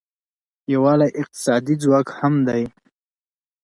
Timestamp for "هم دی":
2.19-2.63